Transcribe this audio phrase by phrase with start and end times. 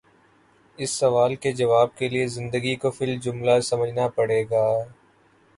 [0.79, 4.65] اس سوال کے جواب کے لیے زندگی کو فی الجملہ سمجھنا پڑے گا۔